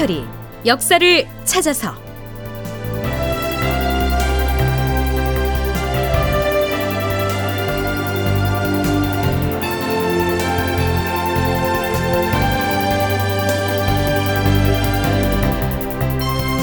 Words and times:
다큐멘터리 0.00 0.24
역사를 0.64 1.28
찾아서. 1.44 1.94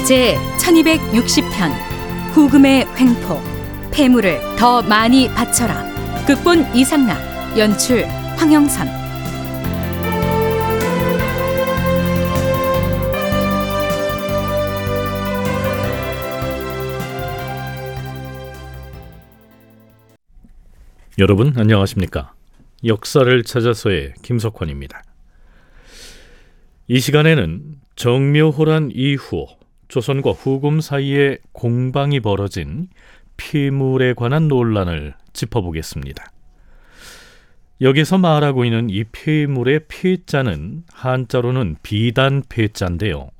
제 0.06 0.36
1260편 0.58 1.72
후금의 2.32 2.86
횡포. 2.96 3.40
폐물을 3.92 4.40
더 4.56 4.82
많이 4.82 5.28
바쳐라. 5.28 6.24
극본 6.26 6.74
이상락 6.74 7.18
연출 7.58 8.04
황영선 8.36 9.07
여러분 21.20 21.52
안녕하십니까? 21.56 22.32
역사를 22.84 23.42
찾아서의 23.42 24.14
김석환입니다. 24.22 25.02
이 26.86 27.00
시간에는 27.00 27.74
정묘호란 27.96 28.92
이후 28.94 29.48
조선과 29.88 30.30
후금 30.30 30.80
사이에 30.80 31.38
공방이 31.50 32.20
벌어진 32.20 32.86
피물에 33.36 34.14
관한 34.14 34.46
논란을 34.46 35.14
짚어보겠습니다. 35.32 36.24
여기서 37.80 38.18
말하고 38.18 38.64
있는 38.64 38.88
이 38.88 39.02
피물의 39.02 39.86
피자는 39.88 40.84
한자로는 40.92 41.78
비단 41.82 42.44
폐자인데요. 42.48 43.30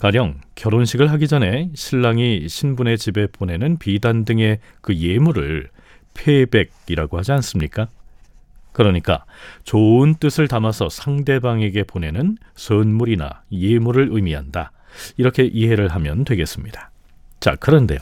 가령 0.00 0.40
결혼식을 0.56 1.12
하기 1.12 1.28
전에 1.28 1.70
신랑이 1.76 2.48
신분의 2.48 2.98
집에 2.98 3.28
보내는 3.28 3.78
비단 3.78 4.24
등의 4.24 4.58
그 4.80 4.96
예물을 4.96 5.68
폐백이라고 6.14 7.18
하지 7.18 7.32
않습니까? 7.32 7.88
그러니까 8.72 9.24
좋은 9.62 10.14
뜻을 10.16 10.48
담아서 10.48 10.88
상대방에게 10.88 11.84
보내는 11.84 12.38
선물이나 12.54 13.42
예물을 13.52 14.08
의미한다. 14.10 14.72
이렇게 15.16 15.44
이해를 15.44 15.88
하면 15.88 16.24
되겠습니다. 16.24 16.90
자, 17.40 17.54
그런데요. 17.56 17.98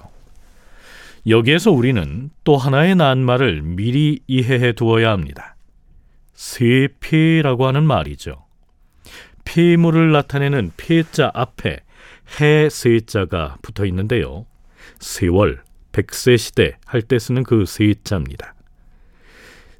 여기에서 1.27 1.71
우리는 1.71 2.31
또 2.45 2.57
하나의 2.57 2.97
낱말을 2.97 3.63
미리 3.63 4.21
이해해 4.27 4.73
두어야 4.73 5.11
합니다. 5.11 5.57
세피라고 6.35 7.67
하는 7.67 7.85
말이죠. 7.85 8.45
피물을 9.45 10.11
나타내는 10.13 10.73
피자 10.77 11.31
앞에 11.35 11.81
해 12.41 12.69
세자가 12.69 13.59
붙어 13.63 13.85
있는데요. 13.87 14.47
세월, 14.99 15.63
백세 15.93 16.37
시대 16.37 16.79
할 16.87 17.03
때 17.03 17.19
쓰는 17.19 17.43
그 17.43 17.65
세자입니다. 17.67 18.55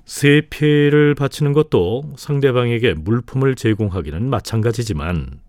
세패를 0.05 1.15
바치는 1.15 1.53
것도 1.53 2.15
상대방에게 2.17 2.95
물품을 2.95 3.55
제공하기는 3.55 4.29
마찬가지지만 4.29 5.41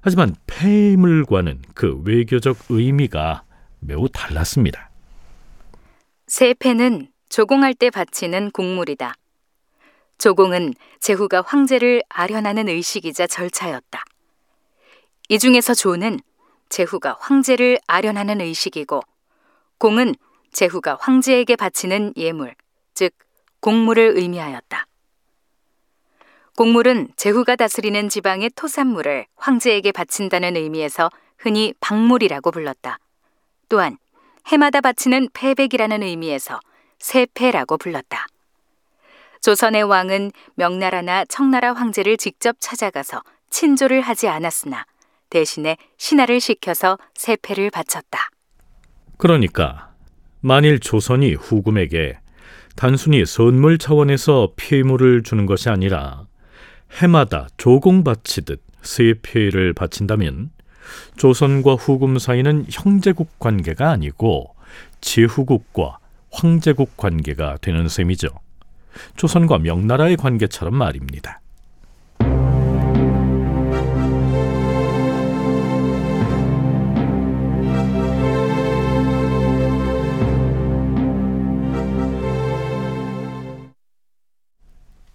하지만 0.00 0.34
폐물과는 0.46 1.62
그 1.74 2.00
외교적 2.04 2.58
의미가 2.68 3.44
매우 3.80 4.08
달랐습니다. 4.08 4.90
세패는 6.26 7.08
조공할 7.30 7.74
때 7.74 7.90
바치는 7.90 8.50
곡물이다. 8.50 9.14
조공은 10.18 10.74
제후가 11.00 11.42
황제를 11.46 12.02
아련하는 12.08 12.68
의식이자 12.68 13.26
절차였다. 13.26 14.04
이 15.30 15.38
중에서 15.38 15.74
조는 15.74 16.20
제후가 16.68 17.16
황제를 17.18 17.78
아련하는 17.86 18.40
의식이고 18.40 19.00
공은 19.84 20.14
제후가 20.50 20.96
황제에게 20.98 21.56
바치는 21.56 22.14
예물, 22.16 22.54
즉 22.94 23.12
곡물을 23.60 24.14
의미하였다. 24.16 24.86
곡물은 26.56 27.08
제후가 27.16 27.56
다스리는 27.56 28.08
지방의 28.08 28.52
토산물을 28.56 29.26
황제에게 29.36 29.92
바친다는 29.92 30.56
의미에서 30.56 31.10
흔히 31.36 31.74
박물이라고 31.80 32.50
불렀다. 32.50 32.98
또한 33.68 33.98
해마다 34.46 34.80
바치는 34.80 35.28
패백이라는 35.34 36.02
의미에서 36.02 36.60
세패라고 36.98 37.76
불렀다. 37.76 38.26
조선의 39.42 39.82
왕은 39.82 40.32
명나라나 40.54 41.26
청나라 41.26 41.74
황제를 41.74 42.16
직접 42.16 42.56
찾아가서 42.58 43.22
친조를 43.50 44.00
하지 44.00 44.28
않았으나 44.28 44.86
대신에 45.28 45.76
신하를 45.98 46.40
시켜서 46.40 46.98
세패를 47.12 47.70
바쳤다. 47.70 48.30
그러니까 49.16 49.90
만일 50.40 50.78
조선이 50.78 51.34
후금에게 51.34 52.18
단순히 52.76 53.24
선물 53.24 53.78
차원에서 53.78 54.52
피물을 54.56 55.22
주는 55.22 55.46
것이 55.46 55.68
아니라 55.68 56.26
해마다 57.00 57.48
조공 57.56 58.04
바치듯 58.04 58.60
세패를 58.82 59.72
바친다면 59.72 60.50
조선과 61.16 61.74
후금 61.74 62.18
사이는 62.18 62.66
형제국 62.70 63.38
관계가 63.38 63.90
아니고 63.90 64.54
제후국과 65.00 65.98
황제국 66.30 66.96
관계가 66.96 67.58
되는 67.60 67.88
셈이죠. 67.88 68.28
조선과 69.16 69.58
명나라의 69.58 70.16
관계처럼 70.16 70.74
말입니다. 70.74 71.40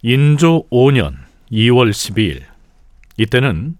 인조 0.01 0.63
5년 0.69 1.13
2월 1.51 1.89
12일 1.89 2.43
이때는 3.17 3.75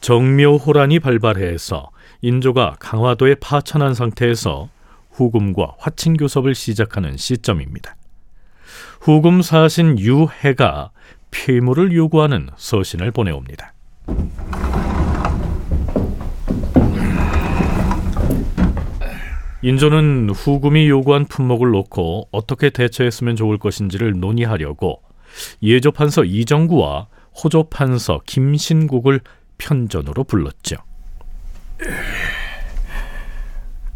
정묘호란이 0.00 0.98
발발해서 0.98 1.90
인조가 2.22 2.76
강화도에 2.80 3.34
파천한 3.34 3.92
상태에서 3.92 4.70
후금과 5.10 5.74
화친 5.78 6.16
교섭을 6.16 6.54
시작하는 6.54 7.18
시점입니다. 7.18 7.96
후금 9.02 9.42
사신 9.42 9.98
유해가 9.98 10.90
피물을 11.30 11.92
요구하는 11.92 12.48
서신을 12.56 13.10
보내옵니다. 13.10 13.74
인조는 19.60 20.30
후금이 20.30 20.88
요구한 20.88 21.26
품목을 21.26 21.72
놓고 21.72 22.28
어떻게 22.32 22.70
대처했으면 22.70 23.36
좋을 23.36 23.58
것인지를 23.58 24.18
논의하려고 24.18 25.02
예조 25.62 25.92
판서 25.92 26.24
이정구와 26.24 27.08
호조 27.42 27.68
판서 27.70 28.20
김신국을 28.26 29.20
편전으로 29.58 30.24
불렀죠. 30.24 30.76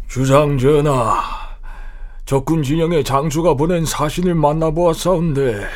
주상 0.07 0.57
전하, 0.57 1.21
적군 2.25 2.63
진영의 2.63 3.03
장수가 3.03 3.55
보낸 3.55 3.85
사신을 3.85 4.35
만나보았사온데 4.35 5.67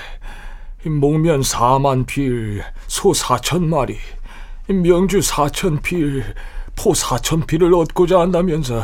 목면 0.85 1.41
4만 1.41 2.05
필, 2.05 2.63
소 2.87 3.11
4천 3.11 3.63
마리, 3.65 3.97
명주 4.67 5.19
4천 5.19 5.81
필, 5.81 6.23
포 6.75 6.91
4천 6.91 7.47
필을 7.47 7.73
얻고자 7.73 8.19
한다면서 8.19 8.83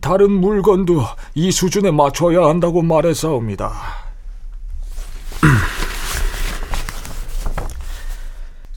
다른 0.00 0.32
물건도 0.32 1.02
이 1.34 1.52
수준에 1.52 1.90
맞춰야 1.90 2.46
한다고 2.46 2.82
말했사옵니다. 2.82 3.72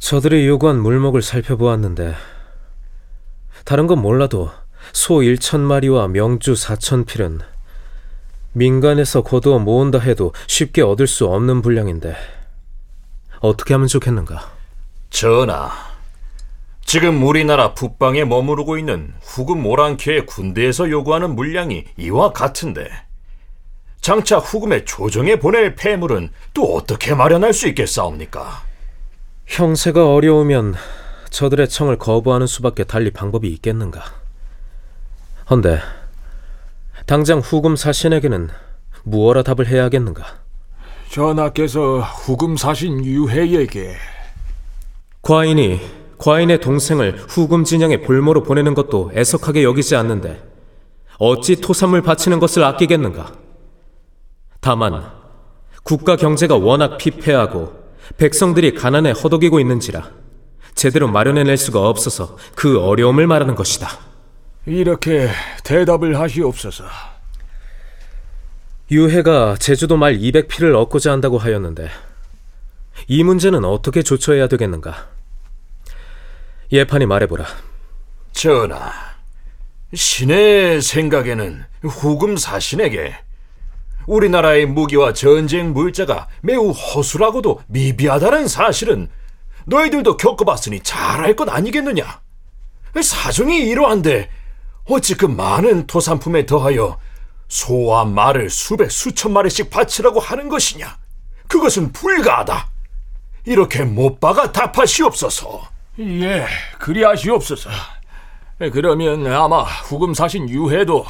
저들이 0.05 0.45
요구한 0.47 0.83
물목을 0.83 1.23
살펴보았는데 1.23 2.13
다른 3.63 3.87
건 3.87 4.03
몰라도 4.03 4.51
소 4.93 5.15
1천 5.15 5.61
마리와 5.61 6.09
명주 6.09 6.53
4천 6.53 7.07
필은 7.07 7.39
민간에서 8.53 9.23
거두어 9.23 9.57
모은다 9.57 9.97
해도 9.97 10.31
쉽게 10.45 10.83
얻을 10.83 11.07
수 11.07 11.25
없는 11.25 11.63
분량인데 11.63 12.15
어떻게 13.39 13.73
하면 13.73 13.87
좋겠는가? 13.87 14.51
전하, 15.09 15.71
지금 16.85 17.23
우리나라 17.23 17.73
북방에 17.73 18.25
머무르고 18.25 18.77
있는 18.77 19.11
후금 19.23 19.65
오랑캐의 19.65 20.27
군대에서 20.27 20.91
요구하는 20.91 21.33
물량이 21.33 21.83
이와 21.97 22.31
같은데 22.31 22.91
장차 24.01 24.37
후금의 24.37 24.85
조정에 24.85 25.37
보낼 25.37 25.73
폐물은 25.73 26.29
또 26.53 26.75
어떻게 26.75 27.15
마련할 27.15 27.53
수 27.53 27.67
있겠사옵니까? 27.67 28.74
형세가 29.45 30.11
어려우면 30.11 30.75
저들의 31.29 31.69
청을 31.69 31.97
거부하는 31.97 32.47
수밖에 32.47 32.83
달리 32.83 33.11
방법이 33.11 33.47
있겠는가? 33.49 34.03
헌데 35.49 35.79
당장 37.05 37.39
후금 37.39 37.75
사신에게는 37.75 38.49
무어라 39.03 39.43
답을 39.43 39.67
해야겠는가? 39.67 40.23
전하께서 41.09 41.99
후금 41.99 42.57
사신 42.57 43.05
유해에게 43.05 43.95
과인이 45.21 45.79
과인의 46.17 46.61
동생을 46.61 47.25
후금 47.27 47.63
진영의 47.63 48.01
볼모로 48.01 48.43
보내는 48.43 48.73
것도 48.73 49.11
애석하게 49.13 49.63
여기지 49.63 49.95
않는데 49.95 50.41
어찌 51.19 51.57
토산물 51.57 52.01
바치는 52.01 52.39
것을 52.39 52.63
아끼겠는가? 52.63 53.33
다만 54.59 55.11
국가 55.83 56.15
경제가 56.15 56.55
워낙 56.55 56.97
피폐하고 56.97 57.84
백성들이 58.17 58.73
가난에 58.75 59.11
허덕이고 59.11 59.59
있는지라 59.59 60.11
제대로 60.73 61.07
마련해낼 61.07 61.57
수가 61.57 61.87
없어서 61.87 62.37
그 62.55 62.81
어려움을 62.81 63.27
말하는 63.27 63.55
것이다. 63.55 63.87
이렇게 64.65 65.29
대답을 65.63 66.19
하시옵소서. 66.19 66.85
유해가 68.91 69.55
제주도 69.57 69.97
말 69.97 70.17
200피를 70.17 70.75
얻고자 70.75 71.11
한다고 71.11 71.37
하였는데 71.37 71.89
이 73.07 73.23
문제는 73.23 73.63
어떻게 73.65 74.03
조처해야 74.03 74.47
되겠는가? 74.47 75.07
예판이 76.71 77.05
말해보라. 77.05 77.45
전하, 78.31 78.91
신의 79.93 80.81
생각에는 80.81 81.63
후금 81.83 82.37
사신에게 82.37 83.15
우리나라의 84.07 84.65
무기와 84.65 85.13
전쟁 85.13 85.73
물자가 85.73 86.27
매우 86.41 86.71
허술하고도 86.71 87.61
미비하다는 87.67 88.47
사실은 88.47 89.09
너희들도 89.65 90.17
겪어봤으니 90.17 90.81
잘 90.81 91.23
알 91.25 91.35
것 91.35 91.49
아니겠느냐? 91.49 92.21
사정이 93.01 93.57
이러한데 93.67 94.29
어찌 94.85 95.15
그 95.15 95.25
많은 95.25 95.87
토산품에 95.87 96.45
더하여 96.45 96.97
소와 97.47 98.05
말을 98.05 98.49
수백 98.49 98.91
수천 98.91 99.33
마리씩 99.33 99.69
바치라고 99.69 100.19
하는 100.19 100.49
것이냐? 100.49 100.97
그것은 101.47 101.91
불가하다. 101.91 102.69
이렇게 103.45 103.83
못 103.83 104.19
박아 104.19 104.51
답하시옵소서. 104.51 105.67
예, 105.99 106.45
그리하시옵소서. 106.79 107.69
그러면 108.73 109.27
아마 109.27 109.63
후금 109.63 110.13
사신 110.13 110.49
유해도 110.49 111.05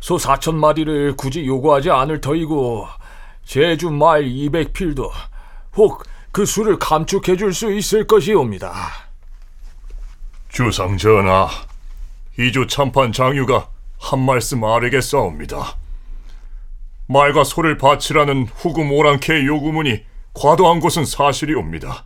소 0.00 0.16
4천 0.16 0.54
마리를 0.54 1.16
굳이 1.16 1.46
요구하지 1.46 1.90
않을 1.90 2.20
터이고 2.20 2.86
제주 3.44 3.90
말 3.90 4.24
200필도 4.24 5.10
혹 5.76 6.16
그 6.36 6.44
수를 6.44 6.78
감축해 6.78 7.38
줄 7.38 7.54
수 7.54 7.72
있을 7.72 8.06
것이옵니다. 8.06 8.74
주상 10.50 10.98
전하, 10.98 11.48
이주 12.38 12.66
참판 12.66 13.12
장유가 13.12 13.70
한 13.98 14.20
말씀 14.20 14.62
아뢰겠사옵니다. 14.62 15.78
말과 17.06 17.42
소를 17.42 17.78
바치라는 17.78 18.48
후금 18.54 18.92
오랑캐의 18.92 19.46
요구문이 19.46 20.04
과도한 20.34 20.80
것은 20.80 21.06
사실이옵니다. 21.06 22.04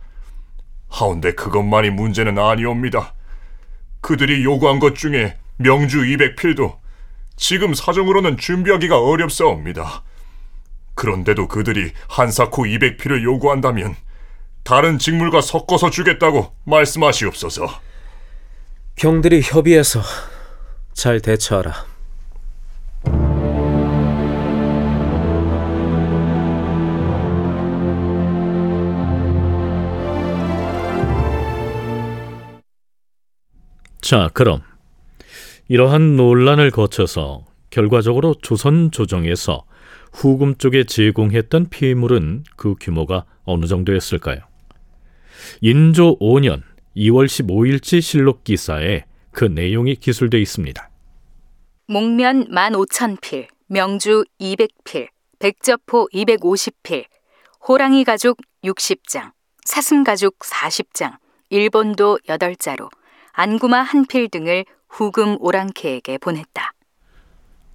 하운데 0.87 1.33
그것만이 1.33 1.89
문제는 1.89 2.39
아니옵니다. 2.39 3.13
그들이 3.99 4.45
요구한 4.45 4.79
것 4.79 4.95
중에 4.95 5.35
명주 5.57 6.03
200필도 6.03 6.77
지금 7.41 7.73
사정으로는 7.73 8.37
준비하기가 8.37 9.01
어렵사옵니다. 9.01 10.03
그런데도 10.93 11.47
그들이 11.47 11.91
한사코 12.07 12.65
200필을 12.65 13.23
요구한다면 13.23 13.95
다른 14.63 14.99
직물과 14.99 15.41
섞어서 15.41 15.89
주겠다고 15.89 16.53
말씀하시옵소서. 16.65 17.67
경들이 18.95 19.41
협의해서 19.41 20.01
잘 20.93 21.19
대처하라. 21.19 21.87
자, 33.99 34.29
그럼 34.35 34.61
이러한 35.67 36.15
논란을 36.17 36.71
거쳐서 36.71 37.45
결과적으로 37.69 38.35
조선 38.41 38.91
조정에서 38.91 39.63
후금 40.13 40.55
쪽에 40.57 40.83
제공했던 40.83 41.69
피해물은 41.69 42.43
그 42.57 42.75
규모가 42.79 43.25
어느 43.43 43.65
정도였을까요? 43.65 44.39
인조 45.61 46.19
5년 46.19 46.61
2월 46.97 47.25
15일치 47.25 48.01
실록 48.01 48.43
기사에 48.43 49.05
그 49.31 49.45
내용이 49.45 49.95
기술되어 49.95 50.39
있습니다. 50.41 50.89
목면 51.87 52.49
15,000필, 52.49 53.47
명주 53.67 54.25
200필, 54.39 55.07
백저포 55.39 56.09
250필, 56.13 57.05
호랑이 57.67 58.03
가죽 58.03 58.37
60장, 58.63 59.31
사슴 59.65 60.03
가죽 60.03 60.37
40장, 60.39 61.15
일본도 61.49 62.19
8자루, 62.27 62.89
안구마 63.33 63.81
한 63.81 64.05
필 64.05 64.29
등을 64.29 64.65
후금 64.91 65.37
오랑캐에게 65.39 66.17
보냈다. 66.17 66.73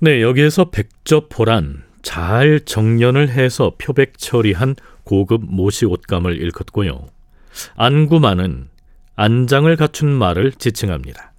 네, 0.01 0.21
여기에서 0.21 0.71
백접호란 0.71 1.83
잘 2.03 2.61
정련을 2.61 3.31
해서 3.31 3.73
표백 3.79 4.19
처리한 4.19 4.77
고급 5.05 5.43
모시 5.45 5.87
옷감을 5.87 6.37
일컫고요. 6.41 7.07
안구마는 7.77 8.69
안장을 9.17 9.75
갖춘 9.77 10.13
말을 10.13 10.53
지칭합니다. 10.53 11.33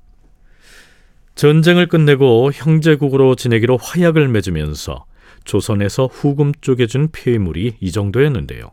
전쟁을 1.36 1.88
끝내고 1.88 2.52
형제국으로 2.52 3.36
지내기로 3.36 3.78
화약을 3.78 4.28
맺으면서 4.30 5.06
조선에서 5.44 6.08
후금 6.08 6.54
쪽에 6.60 6.88
준 6.88 7.10
폐물이 7.12 7.78
이 7.80 7.92
정도였는데요. 7.92 8.72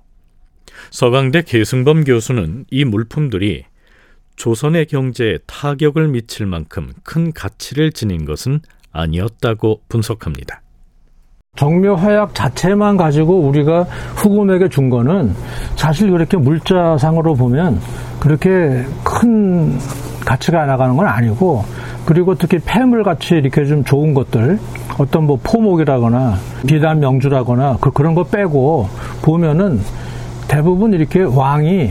서강대 0.91 1.43
계승범 1.43 2.05
교수는 2.05 2.65
이 2.71 2.85
물품들이 2.87 3.67
조선의 4.37 4.87
경제에 4.87 5.39
타격을 5.47 6.09
미칠 6.09 6.47
만큼 6.47 6.93
큰 7.03 7.33
가치를 7.33 7.93
지닌 7.93 8.25
것은 8.25 8.61
아니었다고 8.93 9.81
분석합니다. 9.89 10.61
정묘 11.57 11.95
화약 11.95 12.35
자체만 12.35 12.97
가지고 12.97 13.41
우리가 13.41 13.85
후금에게 14.17 14.69
준 14.69 14.91
거는 14.91 15.35
사실 15.77 16.11
그렇게 16.11 16.37
물자상으로 16.37 17.35
보면 17.35 17.81
그렇게 18.19 18.85
큰 19.05 19.79
가치가 20.25 20.67
나가는 20.67 20.97
건 20.97 21.07
아니고 21.07 21.65
그리고 22.07 22.35
특히 22.35 22.59
폐물 22.59 23.05
같이 23.05 23.35
이렇게 23.35 23.65
좀 23.67 23.85
좋은 23.85 24.15
것들 24.15 24.59
어떤 24.99 25.25
뭐 25.25 25.39
포목이라거나 25.43 26.35
비단 26.67 27.01
명주라거나 27.01 27.79
그, 27.81 27.91
그런 27.93 28.15
거 28.15 28.25
빼고 28.25 28.89
보면은 29.23 29.81
대부분 30.49 30.93
이렇게 30.93 31.23
왕이 31.23 31.91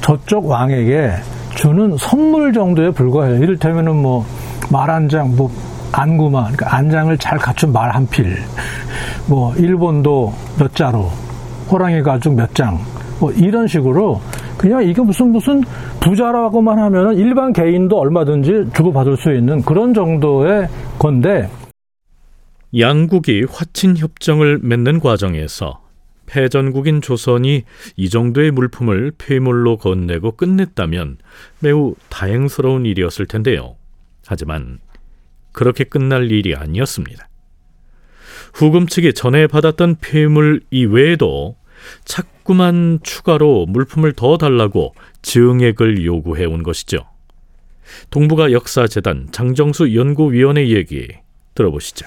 저쪽 0.00 0.46
왕에게 0.46 1.12
주는 1.54 1.96
선물 1.96 2.52
정도에 2.52 2.90
불과해요. 2.90 3.42
이를테면은 3.42 3.96
뭐 3.96 4.24
말 4.70 4.88
한 4.90 5.08
장, 5.08 5.34
뭐 5.36 5.50
안구마, 5.92 6.44
그러니까 6.44 6.76
안장을 6.76 7.16
잘 7.18 7.38
갖춘 7.38 7.72
말 7.72 7.90
한 7.94 8.06
필, 8.08 8.34
뭐 9.28 9.54
일본도 9.56 10.32
몇 10.58 10.74
자루, 10.74 11.06
호랑이 11.70 12.02
가죽 12.02 12.34
몇 12.34 12.54
장, 12.54 12.78
뭐 13.20 13.30
이런 13.32 13.66
식으로 13.66 14.20
그냥 14.56 14.82
이게 14.82 15.02
무슨 15.02 15.32
무슨 15.32 15.62
부자라고만 16.00 16.78
하면은 16.78 17.16
일반 17.16 17.52
개인도 17.52 17.98
얼마든지 17.98 18.70
주고받을 18.74 19.16
수 19.18 19.32
있는 19.32 19.60
그런 19.62 19.92
정도의 19.94 20.68
건데 20.98 21.48
양국이 22.76 23.44
화친 23.50 23.96
협정을 23.96 24.60
맺는 24.62 25.00
과정에서 25.00 25.83
패전국인 26.26 27.00
조선이 27.00 27.64
이 27.96 28.08
정도의 28.08 28.50
물품을 28.50 29.12
폐물로 29.18 29.76
건네고 29.78 30.32
끝냈다면 30.32 31.18
매우 31.60 31.94
다행스러운 32.08 32.86
일이었을 32.86 33.26
텐데요. 33.26 33.76
하지만 34.26 34.78
그렇게 35.52 35.84
끝날 35.84 36.30
일이 36.30 36.54
아니었습니다. 36.54 37.28
후금 38.54 38.86
측이 38.86 39.14
전에 39.14 39.46
받았던 39.46 39.96
폐물 40.00 40.60
이외에도 40.70 41.56
자꾸만 42.04 43.00
추가로 43.02 43.66
물품을 43.66 44.12
더 44.12 44.38
달라고 44.38 44.94
증액을 45.22 46.04
요구해 46.04 46.44
온 46.44 46.62
것이죠. 46.62 46.98
동북아 48.10 48.52
역사재단 48.52 49.28
장정수 49.30 49.94
연구위원의 49.94 50.72
얘기 50.72 51.08
들어보시죠. 51.54 52.06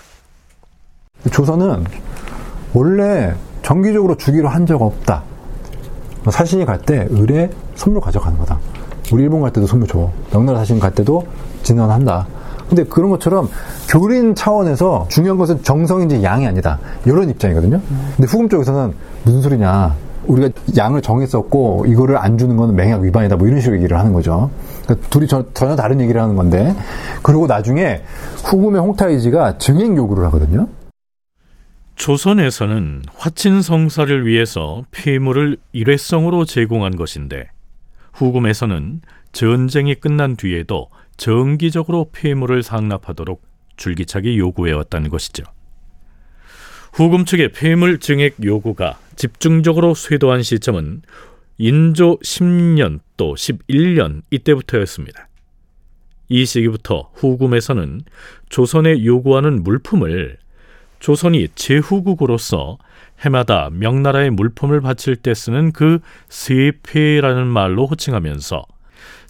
조선은 1.31 1.85
원래 2.73 3.33
정기적으로 3.67 4.15
주기로 4.15 4.47
한 4.47 4.65
적 4.65 4.81
없다. 4.81 5.23
사신이 6.29 6.65
갈 6.65 6.79
때 6.79 7.05
의뢰 7.09 7.49
선물 7.75 8.01
가져가는 8.01 8.37
거다. 8.39 8.57
우리 9.11 9.23
일본 9.23 9.41
갈 9.41 9.51
때도 9.51 9.67
선물 9.67 9.87
줘. 9.87 10.09
명나라 10.31 10.59
사신 10.59 10.79
갈 10.79 10.91
때도 10.93 11.25
진언한다. 11.63 12.27
근데 12.69 12.83
그런 12.85 13.09
것처럼 13.09 13.49
교린 13.89 14.35
차원에서 14.35 15.05
중요한 15.09 15.37
것은 15.37 15.63
정성인지 15.63 16.23
양이 16.23 16.45
아니다. 16.47 16.79
이런 17.05 17.29
입장이거든요. 17.29 17.79
근데 18.17 18.27
후금 18.29 18.49
쪽에서는 18.49 18.93
무슨 19.23 19.41
소리냐. 19.41 19.95
우리가 20.27 20.49
양을 20.75 21.01
정했었고 21.01 21.85
이거를 21.87 22.17
안 22.17 22.37
주는 22.37 22.57
건 22.57 22.75
맹약 22.75 23.01
위반이다. 23.01 23.37
뭐 23.37 23.47
이런 23.47 23.61
식으로 23.61 23.77
얘기를 23.77 23.97
하는 23.97 24.11
거죠. 24.11 24.49
그러니까 24.83 25.07
둘이 25.09 25.27
저, 25.27 25.45
전혀 25.53 25.75
다른 25.77 26.01
얘기를 26.01 26.21
하는 26.21 26.35
건데 26.35 26.75
그리고 27.23 27.47
나중에 27.47 28.01
후금의 28.43 28.81
홍타이지가 28.81 29.57
증액 29.57 29.95
요구를 29.95 30.25
하거든요. 30.25 30.67
조선에서는 31.97 33.01
화친 33.15 33.61
성사를 33.61 34.25
위해서 34.25 34.85
폐물을 34.91 35.57
일회성으로 35.73 36.45
제공한 36.45 36.95
것인데 36.95 37.49
후금에서는 38.13 39.01
전쟁이 39.31 39.95
끝난 39.95 40.35
뒤에도 40.35 40.89
정기적으로 41.17 42.09
폐물을 42.13 42.61
상납하도록 42.61 43.41
줄기차게 43.77 44.37
요구해 44.37 44.73
왔다는 44.73 45.09
것이죠. 45.09 45.43
후금 46.93 47.25
측의 47.25 47.51
폐물 47.51 47.99
증액 47.99 48.43
요구가 48.43 48.99
집중적으로 49.15 49.95
쇄도한 49.95 50.43
시점은 50.43 51.01
인조 51.57 52.19
10년 52.19 52.99
또 53.17 53.33
11년 53.33 54.21
이때부터였습니다. 54.29 55.27
이 56.29 56.45
시기부터 56.45 57.09
후금에서는 57.15 58.01
조선에 58.49 59.03
요구하는 59.03 59.63
물품을 59.63 60.37
조선이 60.99 61.47
제후국으로서 61.55 62.77
해마다 63.21 63.69
명나라의 63.71 64.29
물품을 64.31 64.81
바칠 64.81 65.15
때 65.15 65.33
쓰는 65.33 65.71
그 65.71 65.99
세패라는 66.29 67.47
말로 67.47 67.85
호칭하면서 67.87 68.65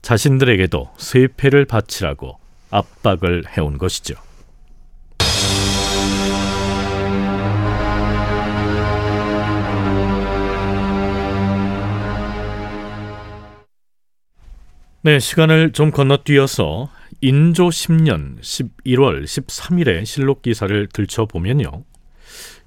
자신들에게도 0.01 0.91
세패를 0.97 1.65
바치라고 1.65 2.39
압박을 2.69 3.43
해온 3.57 3.77
것이죠. 3.77 4.15
네, 15.01 15.19
시간을 15.19 15.71
좀 15.71 15.91
건너뛰어서 15.91 16.89
인조 17.21 17.69
10년 17.69 18.39
11월 18.41 19.23
13일의 19.23 20.05
실록 20.05 20.43
기사를 20.43 20.87
들춰보면요. 20.93 21.83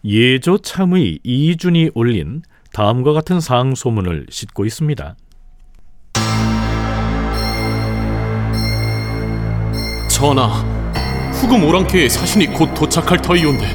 예조 0.04 0.58
참의 0.58 1.20
이준이 1.22 1.90
올린 1.94 2.42
다음과 2.72 3.12
같은 3.12 3.40
상소문을 3.40 4.26
싣고 4.28 4.64
있습니다. 4.64 5.16
전하, 10.08 10.48
후금 11.32 11.64
오랑캐의 11.64 12.10
사신이 12.10 12.48
곧 12.48 12.74
도착할 12.74 13.22
터이온데 13.22 13.74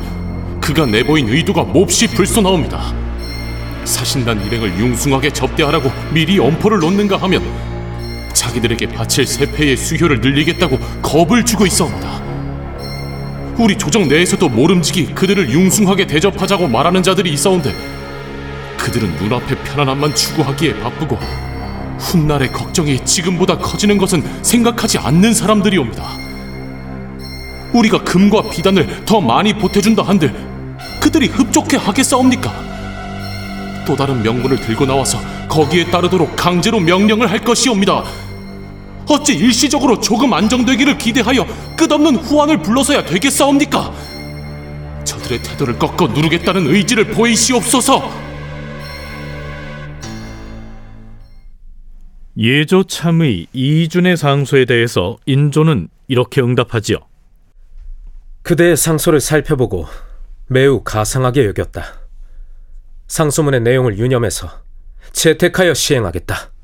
그가 0.62 0.86
내보인 0.86 1.30
의도가 1.30 1.64
몹시 1.64 2.08
불쏘나옵니다. 2.08 2.94
사신단 3.86 4.46
일행을 4.46 4.78
융숭하게 4.78 5.32
접대하라고 5.32 5.90
미리 6.14 6.38
엄포를 6.38 6.80
놓는가 6.80 7.18
하면 7.18 7.44
자기들에게 8.36 8.90
바칠 8.90 9.26
세패의 9.26 9.78
수효를 9.78 10.22
늘리겠다고 10.22 10.78
겁을 11.02 11.44
주고 11.44 11.66
있어옵니다. 11.66 12.24
우리 13.58 13.78
조정 13.78 14.08
내에서도 14.08 14.48
모름지기 14.50 15.16
그들을 15.16 15.50
융숭하게 15.50 16.06
대접하자고 16.08 16.68
말하는 16.68 17.02
자들이 17.02 17.32
있어온데 17.32 17.74
그들은 18.78 19.16
눈앞의 19.16 19.58
편안함만 19.64 20.14
추구하기에 20.14 20.80
바쁘고 20.82 21.18
훗날의 21.98 22.52
걱정이 22.52 23.04
지금보다 23.06 23.58
커지는 23.58 23.98
것은 23.98 24.22
생각하지 24.44 24.98
않는 24.98 25.34
사람들이옵니다. 25.34 26.04
우리가 27.74 28.04
금과 28.04 28.50
비단을 28.50 29.06
더 29.06 29.22
많이 29.22 29.54
보태준다 29.54 30.04
한들 30.04 30.34
그들이 31.00 31.28
흡족해 31.28 31.78
하겠사옵니까? 31.78 32.54
또 33.88 33.96
다른 33.96 34.22
명분을 34.22 34.60
들고 34.60 34.86
나와서 34.86 35.20
거기에 35.48 35.86
따르도록 35.86 36.36
강제로 36.36 36.80
명령을 36.80 37.32
할 37.32 37.40
것이옵니다. 37.40 38.04
어찌 39.08 39.34
일시적으로 39.34 40.00
조금 40.00 40.34
안정되기를 40.34 40.98
기대하여 40.98 41.46
끝없는 41.78 42.18
후환을 42.18 42.62
불러서야 42.62 43.06
되겠사옵니까? 43.06 43.94
저들의 45.04 45.44
태도를 45.44 45.78
꺾어 45.78 46.08
누르겠다는 46.08 46.68
의지를 46.68 47.12
보이시옵소서. 47.12 48.26
예조 52.38 52.84
참의 52.84 53.48
이준의 53.54 54.18
상소에 54.18 54.66
대해서 54.66 55.18
인조는 55.26 55.88
이렇게 56.08 56.42
응답하지요. 56.42 56.98
그대의 58.42 58.76
상소를 58.76 59.22
살펴보고 59.22 59.88
매우 60.48 60.84
가상하게 60.84 61.46
여겼다. 61.46 61.84
상소문의 63.08 63.62
내용을 63.62 63.98
유념해서 63.98 64.50
채택하여 65.14 65.74
시행하겠다. 65.74 66.55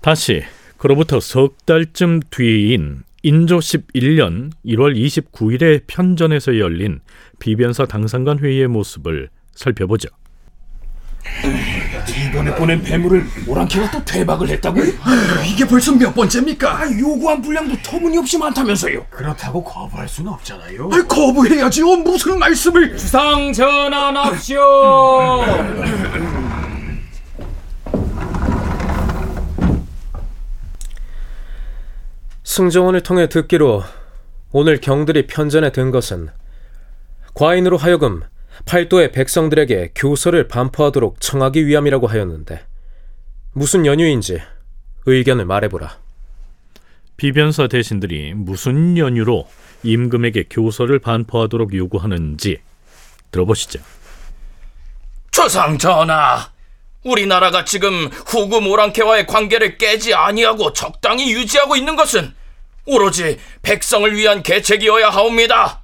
다시 0.00 0.42
그로부터 0.78 1.20
석 1.20 1.66
달쯤 1.66 2.20
뒤인 2.30 3.02
인조 3.22 3.58
11년 3.58 4.50
1월 4.64 4.96
29일의 4.96 5.82
편전에서 5.86 6.58
열린 6.58 7.00
비변사 7.38 7.84
당상관 7.84 8.38
회의의 8.38 8.66
모습을 8.68 9.28
살펴보죠. 9.54 10.08
이번에 12.28 12.54
보낸 12.54 12.82
배물을 12.82 13.26
오랑캐가 13.46 13.90
또 13.90 14.02
대박을 14.06 14.48
했다고요? 14.48 14.84
이게 15.46 15.66
벌써 15.66 15.92
몇 15.94 16.14
번째입니까? 16.14 16.80
아, 16.80 16.90
요구한 16.98 17.42
분량도 17.42 17.76
터무니없이 17.82 18.38
많다면서요. 18.38 19.04
그렇다고 19.10 19.62
거부할 19.62 20.08
수는 20.08 20.32
없잖아요. 20.32 20.88
아, 20.90 21.02
거부해야지요. 21.06 21.96
무슨 21.96 22.38
말씀을? 22.38 22.96
주상 22.96 23.52
전환합시오. 23.52 24.60
승정원을 32.50 33.02
통해 33.04 33.28
듣기로 33.28 33.84
오늘 34.50 34.80
경들이 34.80 35.28
편전에 35.28 35.70
든 35.70 35.92
것은 35.92 36.30
과인으로 37.34 37.76
하여금 37.76 38.22
팔도의 38.66 39.12
백성들에게 39.12 39.92
교서를 39.94 40.48
반포하도록 40.48 41.20
청하기 41.20 41.68
위함이라고 41.68 42.08
하였는데 42.08 42.66
무슨 43.52 43.86
연유인지 43.86 44.42
의견을 45.06 45.44
말해보라. 45.44 45.96
비변사 47.16 47.68
대신들이 47.68 48.34
무슨 48.34 48.98
연유로 48.98 49.46
임금에게 49.84 50.46
교서를 50.50 50.98
반포하도록 50.98 51.72
요구하는지 51.72 52.58
들어보시죠. 53.30 53.78
조상 55.30 55.78
전하, 55.78 56.50
우리나라가 57.04 57.64
지금 57.64 58.08
후금 58.08 58.66
오랑캐와의 58.66 59.28
관계를 59.28 59.78
깨지 59.78 60.14
아니하고 60.14 60.72
적당히 60.72 61.32
유지하고 61.32 61.76
있는 61.76 61.94
것은 61.94 62.39
오로지 62.86 63.38
백성을 63.62 64.14
위한 64.16 64.42
계책이어야 64.42 65.10
하옵니다. 65.10 65.82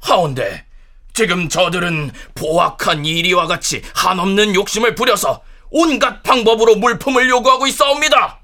하온데 0.00 0.64
지금 1.12 1.48
저들은 1.48 2.12
보악한 2.34 3.04
이리와 3.04 3.46
같이 3.46 3.82
한없는 3.94 4.54
욕심을 4.54 4.94
부려서 4.94 5.42
온갖 5.70 6.22
방법으로 6.22 6.76
물품을 6.76 7.28
요구하고 7.28 7.66
있어옵니다. 7.66 8.38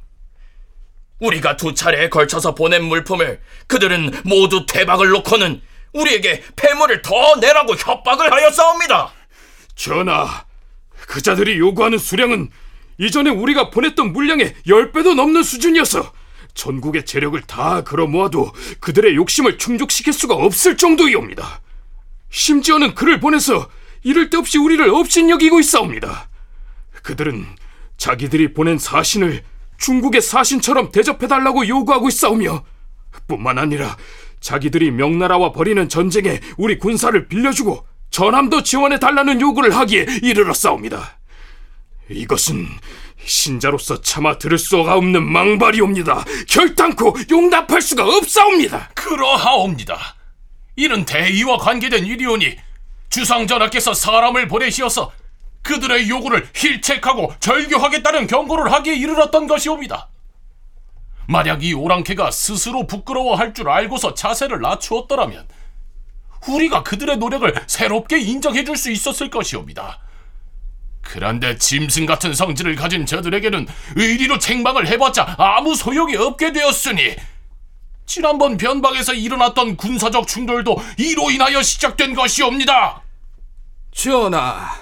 우리가 1.20 1.56
두 1.56 1.72
차례에 1.74 2.08
걸쳐서 2.08 2.54
보낸 2.54 2.84
물품을 2.84 3.40
그들은 3.66 4.22
모두 4.24 4.66
대박을 4.66 5.08
놓고는 5.10 5.62
우리에게 5.92 6.42
폐물을 6.56 7.02
더 7.02 7.36
내라고 7.36 7.74
협박을 7.76 8.32
하였사옵니다. 8.32 9.12
전하, 9.76 10.44
그 11.06 11.22
자들이 11.22 11.58
요구하는 11.58 11.98
수량은 11.98 12.50
이전에 12.98 13.30
우리가 13.30 13.70
보냈던 13.70 14.12
물량의 14.12 14.54
10배도 14.66 15.14
넘는 15.14 15.42
수준이어서 15.42 16.12
전국의 16.54 17.04
재력을 17.04 17.40
다 17.42 17.82
걸어 17.82 18.06
모아도 18.06 18.52
그들의 18.80 19.16
욕심을 19.16 19.58
충족시킬 19.58 20.12
수가 20.12 20.34
없을 20.34 20.76
정도이옵니다. 20.76 21.60
심지어는 22.30 22.94
그를 22.94 23.20
보내서 23.20 23.68
이럴 24.02 24.30
데 24.30 24.36
없이 24.36 24.58
우리를 24.58 24.88
업신여기고 24.88 25.60
있사옵니다. 25.60 26.28
그들은 27.02 27.46
자기들이 27.96 28.54
보낸 28.54 28.78
사신을 28.78 29.42
중국의 29.78 30.20
사신처럼 30.20 30.92
대접해달라고 30.92 31.68
요구하고 31.68 32.08
있사오며 32.08 32.64
뿐만 33.26 33.58
아니라 33.58 33.96
자기들이 34.40 34.90
명나라와 34.90 35.52
벌이는 35.52 35.88
전쟁에 35.88 36.40
우리 36.56 36.78
군사를 36.78 37.28
빌려주고 37.28 37.86
전함도 38.10 38.62
지원해달라는 38.62 39.40
요구를 39.40 39.74
하기에 39.74 40.06
이르렀사옵니다. 40.22 41.18
이것은 42.10 42.68
신자로서 43.24 44.00
차마 44.00 44.38
들을 44.38 44.58
수가 44.58 44.94
없는 44.96 45.22
망발이옵니다. 45.24 46.24
결단코 46.48 47.14
용납할 47.30 47.80
수가 47.82 48.04
없사옵니다. 48.04 48.90
그러하옵니다. 48.94 49.98
이는 50.76 51.04
대의와 51.04 51.58
관계된 51.58 52.04
일이오니 52.04 52.56
주상전하께서 53.10 53.94
사람을 53.94 54.48
보내시어서 54.48 55.12
그들의 55.62 56.08
요구를 56.10 56.48
힐책하고 56.54 57.34
절교하겠다는 57.40 58.26
경고를 58.26 58.72
하기에 58.72 58.94
이르렀던 58.96 59.46
것이옵니다. 59.46 60.08
만약 61.26 61.64
이 61.64 61.72
오랑캐가 61.72 62.30
스스로 62.30 62.86
부끄러워할 62.86 63.54
줄 63.54 63.70
알고서 63.70 64.14
자세를 64.14 64.60
낮추었더라면 64.60 65.48
우리가 66.48 66.82
그들의 66.82 67.16
노력을 67.16 67.54
새롭게 67.66 68.18
인정해 68.18 68.64
줄 68.64 68.76
수 68.76 68.90
있었을 68.90 69.30
것이옵니다. 69.30 70.00
그런데 71.04 71.56
짐승 71.56 72.06
같은 72.06 72.34
성질을 72.34 72.76
가진 72.76 73.06
저들에게는 73.06 73.66
의리로 73.96 74.38
책망을 74.38 74.88
해봤자 74.88 75.36
아무 75.38 75.74
소용이 75.74 76.16
없게 76.16 76.52
되었으니 76.52 77.14
지난번 78.06 78.56
변방에서 78.56 79.14
일어났던 79.14 79.76
군사적 79.76 80.26
충돌도 80.26 80.76
이로 80.98 81.30
인하여 81.30 81.62
시작된 81.62 82.14
것이옵니다. 82.14 83.02
전하, 83.92 84.72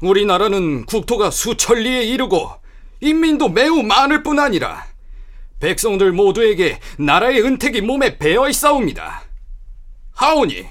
우리나라는 0.00 0.86
국토가 0.86 1.30
수천리에 1.30 2.04
이르고 2.04 2.50
인민도 3.00 3.48
매우 3.48 3.82
많을 3.82 4.22
뿐 4.22 4.38
아니라 4.38 4.86
백성들 5.58 6.12
모두에게 6.12 6.78
나라의 6.98 7.42
은택이 7.42 7.80
몸에 7.80 8.18
배어 8.18 8.48
있사옵니다. 8.48 9.22
하오니 10.14 10.66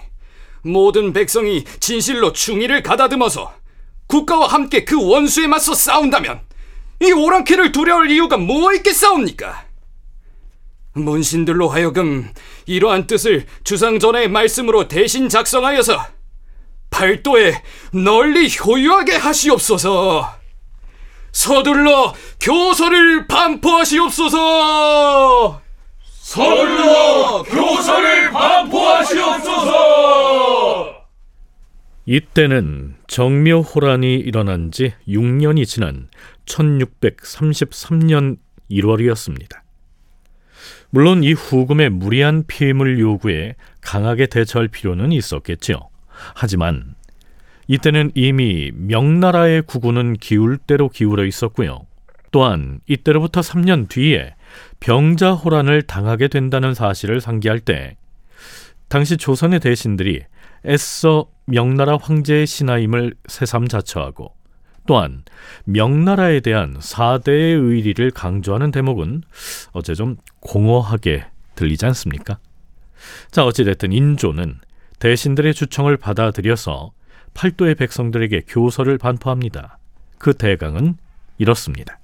모든 0.64 1.12
백성이 1.12 1.64
진실로 1.80 2.34
충의를 2.34 2.84
가다듬어서 2.84 3.61
국가와 4.12 4.48
함께 4.48 4.84
그 4.84 5.02
원수에 5.02 5.48
맞서 5.48 5.74
싸운다면 5.74 6.42
이 7.02 7.14
오랑캐를 7.14 7.72
두려울 7.72 8.12
이유가 8.12 8.36
뭐 8.36 8.74
있겠사옵니까? 8.74 9.64
문신들로 10.94 11.70
하여금 11.70 12.30
이러한 12.66 13.08
뜻을 13.08 13.46
주상전하의 13.64 14.28
말씀으로 14.28 14.90
대신 14.90 15.30
작성하여서 15.30 15.98
팔도에 16.90 17.64
널리 17.94 18.54
효유하게 18.54 19.16
하시옵소서. 19.16 20.30
서둘러 21.32 22.14
교서를 22.42 23.28
반포하시옵소서. 23.28 25.62
서둘러 26.20 27.44
교서를 27.44 28.32
반포하시옵소서. 28.32 30.92
이때는 32.06 33.01
정묘호란이 33.12 34.16
일어난 34.16 34.72
지 34.72 34.94
6년이 35.06 35.66
지난 35.66 36.08
1633년 36.46 38.38
1월이었습니다. 38.72 39.60
물론 40.92 41.22
이 41.22 41.34
후금의 41.34 41.90
무리한 41.90 42.46
피임을 42.48 43.02
요구에 43.02 43.56
강하게 43.82 44.28
대처할 44.28 44.70
필요는 44.70 45.12
있었겠죠. 45.12 45.90
하지만 46.36 46.96
이때는 47.68 48.12
이미 48.16 48.72
명나라의 48.74 49.64
구군은 49.64 50.14
기울 50.14 50.58
대로 50.58 50.88
기울어 50.88 51.26
있었고요. 51.26 51.86
또한 52.32 52.80
이때로부터 52.88 53.42
3년 53.42 53.90
뒤에 53.90 54.36
병자호란을 54.80 55.82
당하게 55.82 56.30
된다는 56.30 56.74
사실을 56.74 57.20
상기할 57.20 57.60
때 57.60 57.98
당시 58.88 59.18
조선의 59.18 59.60
대신들이 59.60 60.22
애써 60.66 61.28
명나라 61.52 61.98
황제의 61.98 62.48
신하임을 62.48 63.14
새삼 63.28 63.68
자처하고 63.68 64.34
또한 64.88 65.24
명나라에 65.66 66.40
대한 66.40 66.78
사대의 66.80 67.56
의리를 67.56 68.10
강조하는 68.12 68.72
대목은 68.72 69.24
어째 69.74 69.94
좀 69.94 70.16
공허하게 70.40 71.26
들리지 71.56 71.86
않습니까? 71.88 72.40
자 73.32 73.46
어찌됐든 73.46 73.92
인조는 73.92 74.60
대신들의 75.00 75.54
주청을 75.54 75.98
받아들여서 75.98 76.92
팔도의 77.34 77.76
백성들에게 77.76 78.44
교서를 78.48 78.98
반포합니다. 78.98 79.78
그 80.18 80.34
대강은 80.34 80.96
이렇습니다. 81.38 82.00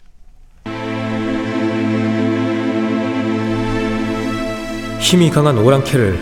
힘이 4.99 5.29
강한 5.29 5.57
오랑캐를 5.57 6.19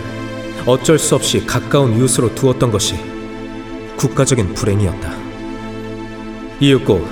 어쩔 0.67 1.00
수 1.00 1.15
없이 1.15 1.46
가까운 1.46 1.98
이웃으로 1.98 2.36
두었던 2.36 2.72
것이 2.72 3.15
국가적인 3.98 4.54
불행이었다. 4.54 5.14
이윽고 6.60 7.06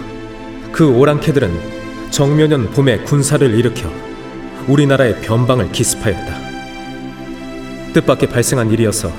그 0.72 0.90
오랑캐들은 0.90 2.12
정묘년 2.12 2.72
봄에 2.72 3.00
군사를 3.00 3.54
일으켜 3.54 3.90
우리나라의 4.68 5.22
변방을 5.22 5.72
기습하였다. 5.72 6.54
뜻밖의 7.94 8.30
발생한 8.30 8.72
일이어서 8.72 9.12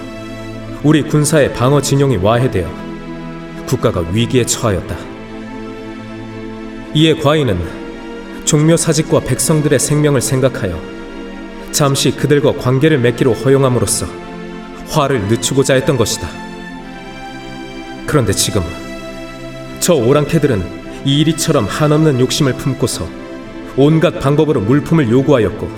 우리 0.82 1.02
군사의 1.02 1.52
방어 1.54 1.80
진용이 1.80 2.16
와해되어 2.16 2.68
국가가 3.66 4.00
위기에 4.00 4.44
처하였다. 4.44 4.96
이에 6.94 7.14
과인은 7.14 7.84
종묘 8.44 8.76
사직과 8.76 9.20
백성들의 9.20 9.78
생명을 9.78 10.20
생각하여 10.20 10.78
잠시 11.72 12.12
그들과 12.12 12.52
관계를 12.52 12.98
맺기로 12.98 13.32
허용함으로써 13.32 14.06
화를 14.90 15.22
늦추고자 15.22 15.74
했던 15.74 15.96
것이다. 15.96 16.43
그런데 18.06 18.32
지금 18.32 18.62
저 19.80 19.94
오랑캐들은 19.94 20.84
이리처럼 21.04 21.66
한없는 21.66 22.20
욕심을 22.20 22.54
품고서 22.54 23.08
온갖 23.76 24.18
방법으로 24.20 24.60
물품을 24.60 25.10
요구하였고 25.10 25.70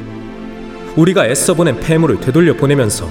우리가 0.96 1.26
애써 1.26 1.54
보낸 1.54 1.78
폐물을 1.80 2.20
되돌려 2.20 2.54
보내면서 2.54 3.10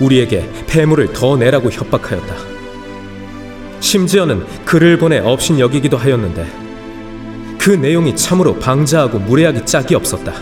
우리에게 0.00 0.48
폐물을 0.66 1.12
더 1.12 1.36
내라고 1.36 1.70
협박하였다. 1.70 2.34
심지어는 3.80 4.44
글을 4.64 4.98
보내 4.98 5.18
업신 5.18 5.58
여기기도 5.60 5.96
하였는데 5.96 6.46
그 7.58 7.70
내용이 7.70 8.14
참으로 8.16 8.58
방자하고 8.58 9.18
무례하기 9.18 9.66
짝이 9.66 9.94
없었다. 9.94 10.32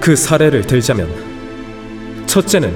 그 0.00 0.14
사례를 0.14 0.66
들자면 0.66 1.08
첫째는 2.26 2.74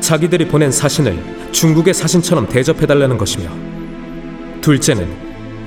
자기들이 0.00 0.48
보낸 0.48 0.70
사신을 0.70 1.31
중국의 1.52 1.94
사신처럼 1.94 2.48
대접해달라는 2.48 3.18
것이며 3.18 3.50
둘째는 4.60 5.06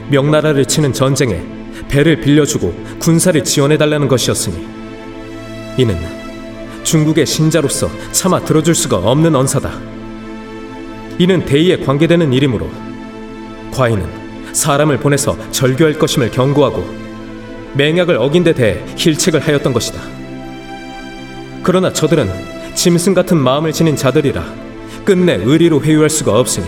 명나라를 0.10 0.66
치는 0.66 0.94
전쟁에 0.94 1.42
배를 1.88 2.22
빌려주고 2.22 2.74
군사를 3.00 3.42
지원해달라는 3.44 4.08
것이었으니 4.08 4.68
이는 5.78 5.98
중국의 6.84 7.26
신자로서 7.26 7.90
차마 8.12 8.40
들어줄 8.40 8.76
수가 8.76 8.98
없는 8.98 9.36
언사다. 9.36 9.72
이는 11.18 11.46
대의에 11.46 11.78
관계되는 11.78 12.32
일이므로 12.34 12.70
과인은 13.72 14.54
사람을 14.54 15.00
보내서 15.00 15.38
절교할 15.52 15.98
것임을 15.98 16.32
경고하고 16.32 16.86
맹약을 17.74 18.18
어긴 18.18 18.44
데 18.44 18.54
대해 18.54 18.84
힐책을 18.96 19.42
하였던 19.42 19.74
것이다. 19.74 20.00
그러나 21.64 21.92
저들은 21.92 22.30
짐승 22.76 23.14
같은 23.14 23.38
마음을 23.38 23.72
지닌 23.72 23.96
자들이라 23.96 24.65
끝내 25.06 25.36
의리로 25.36 25.84
회유할 25.84 26.10
수가 26.10 26.38
없으니 26.40 26.66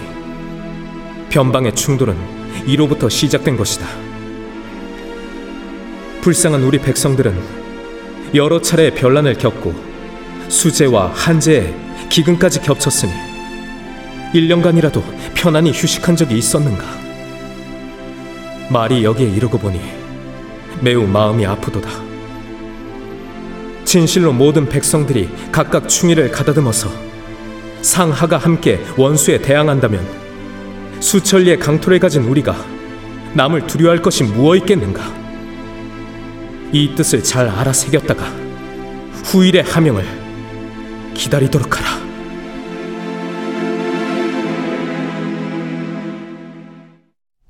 변방의 1.30 1.74
충돌은 1.74 2.16
이로부터 2.68 3.10
시작된 3.10 3.58
것이다. 3.58 3.88
불쌍한 6.22 6.62
우리 6.62 6.78
백성들은 6.78 7.36
여러 8.36 8.62
차례 8.62 8.94
변란을 8.94 9.40
겪고 9.40 9.74
수재와 10.50 11.14
한재에 11.16 11.74
기근까지 12.10 12.62
겹쳤으니 12.62 13.12
1년간이라도 14.34 15.02
편안히 15.34 15.72
휴식한 15.72 16.16
적이 16.16 16.38
있었는가? 16.38 16.86
말이 18.70 19.04
여기에 19.04 19.30
이르고 19.30 19.58
보니 19.58 19.82
매우 20.82 21.08
마음이 21.08 21.44
아프도다. 21.46 21.90
진실로 23.84 24.32
모든 24.32 24.70
백성들이 24.70 25.30
각각 25.52 25.90
충의를 25.90 26.30
가다듬어서 26.30 27.08
상하가 27.82 28.38
함께 28.38 28.80
원수에 28.98 29.42
대항한다면 29.42 31.02
수천리의 31.02 31.60
강토를 31.60 32.00
가진 32.00 32.24
우리가 32.24 32.56
남을 33.34 33.68
두려워할 33.68 34.02
것이 34.02 34.24
무엇 34.24 34.56
있겠는가? 34.58 35.02
이 36.72 36.96
뜻을 36.96 37.24
잘 37.24 37.48
알아 37.48 37.72
새겼다가 37.72 38.26
후일의 39.26 39.64
하명을 39.64 40.04
기다리도록 41.14 41.78
하라. 41.78 42.08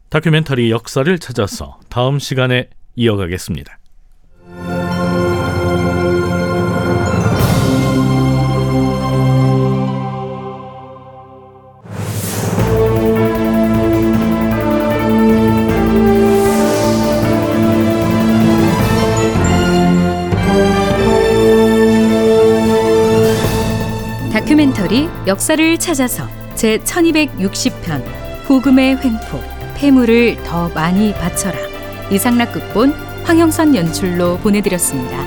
다큐멘터리 0.09 0.71
역사를 0.71 1.19
찾아서 1.19 1.79
다음 1.89 2.17
시간에 2.17 2.69
이어가겠습니다. 2.95 3.77
역사를 25.27 25.77
찾아서 25.77 26.25
제 26.55 26.77
1260편 26.79 28.01
후금의 28.45 28.97
횡포 28.97 29.43
폐물을 29.75 30.41
더 30.43 30.69
많이 30.69 31.13
바쳐라 31.13 31.59
이상락 32.09 32.53
극본 32.53 32.93
황영선 33.25 33.75
연출로 33.75 34.37
보내드렸습니다. 34.37 35.26